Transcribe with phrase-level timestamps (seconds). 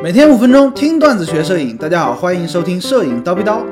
[0.00, 3.64] 每天五分钟听段子学摄影，大家好，欢迎收听摄影叨逼叨。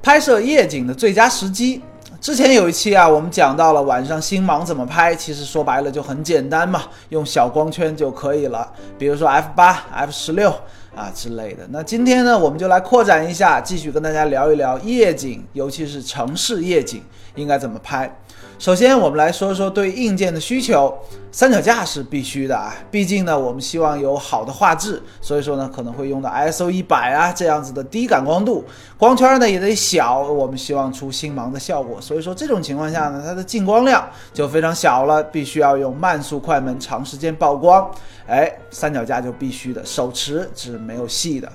[0.00, 1.82] 拍摄夜景的最佳时机，
[2.20, 10.54] 之前有一期啊，我们讲到了晚上星芒怎么拍，其实说白了就很简单嘛，用小光圈就可以了，比如说 f 八、f 十六
[10.94, 11.66] 啊之类的。
[11.70, 17.02] 那今天呢，我们就来扩展一下，继续跟大家聊一聊夜景，尤其是城市夜景
[17.34, 18.18] 应该怎么拍。
[18.58, 20.94] 首先，我们来说说对硬件的需求。
[21.32, 28.64] 三脚架是必须的啊，毕竟呢，我们希望有好的画质，所以说呢，可能会用到 ISO 一百啊这样子的低感光度，
[28.98, 32.00] 光圈呢也得小，我们希望出星芒的效果。
[32.00, 37.88] 所以说这种情况下呢，它的进光量就非常小了，必须要用慢速快门长时间曝光。
[38.26, 41.50] 哎，三脚架就必须的，手持只没有戏的。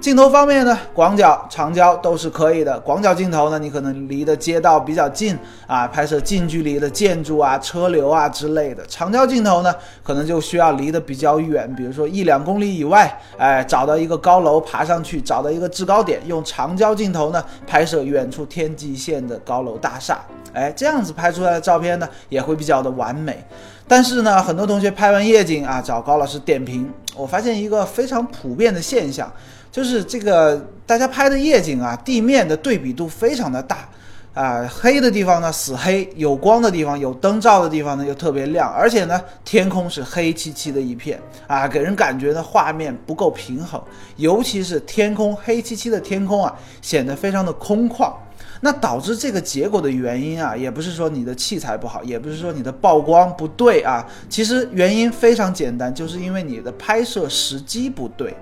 [0.00, 2.78] 镜头方面呢，广角、长焦都是可以的。
[2.80, 8.84] 广角镜头呢，你可能离的街道比较近啊，拍摄近距离的建筑啊、车流啊之类的。
[8.86, 20.18] 长焦镜头呢，可能就需要离得比较远，比如说一两公里以外，哎，找到一个高楼爬上去，找到一个制高点，用长焦镜头呢拍摄远处天际线的高楼大厦，
[20.52, 23.42] 哎，这样子拍出来的照片呢也会比较的完美。
[23.86, 29.30] 但是呢，很多同学拍完夜景啊，找高老师点评，我发现一个非常普遍的现象。
[29.70, 33.88] 就是这个大家拍的夜景啊，地面的对比度非常的大，
[34.32, 43.82] 啊，黑的地方呢死黑，有光的地方有灯照的地方呢又特别亮，而且呢天空是黑漆漆的一片啊，给人感觉呢画面不够平衡，
[44.16, 48.12] 尤其是天空黑漆漆的天空啊，显得非常的空旷。
[48.60, 58.34] 那导致这个结果的原因啊，也不是说你的器材不好，也不是说你的曝光不对啊，其实原因非常简单，就是因为你的拍摄时机不对。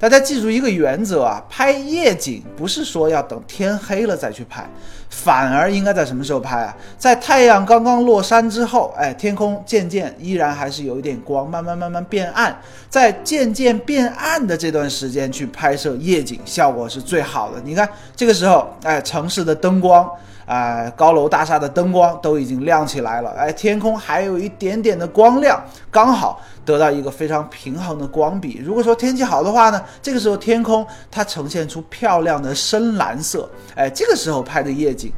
[0.00, 4.64] 大家记住一个原则啊，拍夜景不是说要等天黑了再去拍，
[5.10, 6.76] 反而应该在什么时候拍啊？
[6.96, 12.56] 在太阳刚刚落山之后，哎，天空渐渐依然还是有一点光，慢慢慢慢变暗，
[12.88, 17.60] 在渐渐变暗的这段时间去拍摄夜景，效果是最好的。
[17.64, 20.08] 你看这个时候，哎，城市的灯光。
[20.48, 28.58] 啊，高楼大厦的灯光都已经亮起来了，哎，天空还有一点点的光亮，刚好得到一个非常平衡的光比。
[28.64, 35.12] 如果说天气好的话呢，这个时候天空它呈现出漂亮的深蓝色，哎，这个时候拍的夜景，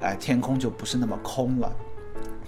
[0.00, 1.70] 哎，天空就不是那么空了。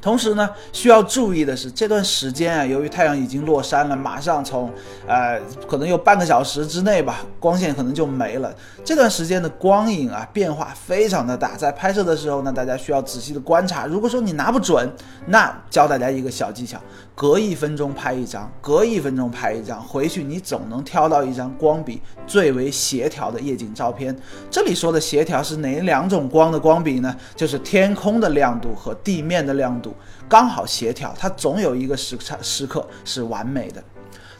[0.04, 4.70] 同时呢，需要注意的是，这段时间啊，由于太阳已经落山了，马上从，
[5.06, 8.54] 呃，可能有半个小时之内吧，光线可能就没了。
[8.84, 13.86] 这段时间的光影啊，变化非常的大，在拍摄的时候呢，大家需要仔细的观察。
[13.86, 14.86] 如果说你拿不准，
[15.24, 16.78] 那教大家一个小技巧：
[17.14, 24.14] 隔一分钟拍一张，隔一分钟拍一张，回去你总能挑到一张光比最为协调的夜景照片。
[24.50, 27.16] 这里说的协调是哪两种光的光比呢？
[27.34, 29.93] 就是天空的亮度和地面的亮度。
[30.28, 33.82] 刚好协调，它总有一个时差时刻是完美的。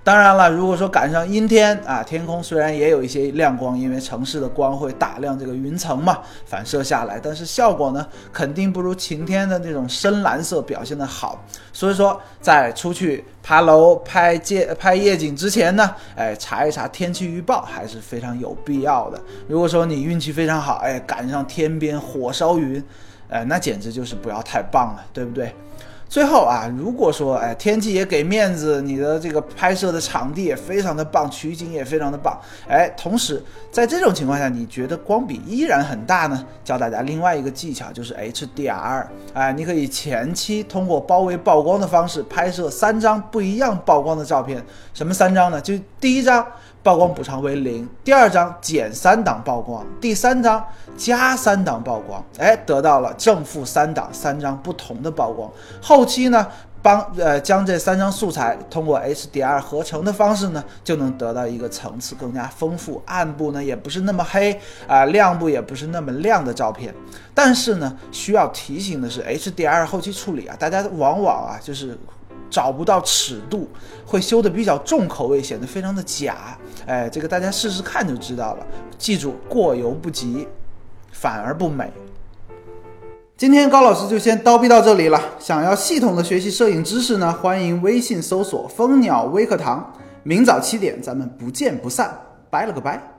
[0.03, 11.43] 当然了，如果说赶上阴天啊，天空虽然也有一些亮光，因为城市的光会打亮这个云层嘛，反射下来，但是效果呢，肯定不如晴天的那种深蓝色表现的好。
[11.73, 19.19] 所以说，在出去爬楼、拍街、拍夜景之前呢，哎，查一查天气预报还是非常有必要的。
[19.49, 22.85] 如果说你运气非常好，哎，赶上天边火烧云。
[23.35, 25.53] 哎，那简直就是不要太棒了，对不对？
[26.09, 33.43] 最后啊，如果说哎天气也给面子，你的这个拍摄的场地也非常的棒，取景也非常的棒，哎，同时
[33.73, 36.47] 在这种情况下，你觉得光比依然很大呢？
[36.63, 44.65] 教大家另外一个技巧，就是 HDR，哎，你可以前期通过包围曝光的方式拍摄三张不一样曝光的照片。
[44.93, 45.61] 什么三张呢？
[45.61, 46.47] 就第一张。
[46.85, 50.63] 曝光补偿为零，第二张减三档曝光，第三张
[50.99, 55.51] 加三档曝光，哎，得到了正负三档三张不同的曝光。
[55.81, 56.47] 后期呢，
[56.83, 66.95] 帮呃将这三张素材通过 HDR 合成的方式呢，就能得到一个层次更加丰富、暗部呢也不是那么黑啊，亮部也不是那么亮的照片。
[67.33, 71.99] 但是呢，需要提醒的是，HDR 后期处理啊，大家往往啊就是。
[72.55, 73.69] 找不到尺度，
[74.07, 76.57] 会修的比较重口味，显得非常的假。
[76.87, 78.65] 哎，这个大家试试看就知道了。
[78.97, 80.47] 记住，过犹不及，
[81.11, 81.93] 反而不美。
[83.37, 85.21] 今天高老师就先叨逼到这里了。
[85.41, 89.93] 想要系统的学习摄影知识呢，欢迎微信搜索蜂鸟微课堂。
[90.23, 92.17] 明早七点，咱们不见不散。
[92.51, 93.14] 拜了个拜。